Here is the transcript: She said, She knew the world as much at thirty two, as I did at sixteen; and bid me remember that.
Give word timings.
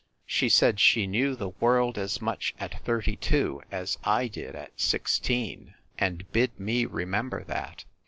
She 0.25 0.49
said, 0.49 0.79
She 0.79 1.05
knew 1.05 1.35
the 1.35 1.49
world 1.49 1.95
as 1.99 2.23
much 2.23 2.55
at 2.59 2.83
thirty 2.83 3.15
two, 3.15 3.61
as 3.71 3.99
I 4.03 4.27
did 4.27 4.55
at 4.55 4.79
sixteen; 4.81 5.75
and 5.99 6.25
bid 6.31 6.59
me 6.59 6.85
remember 6.87 7.43
that. 7.43 7.85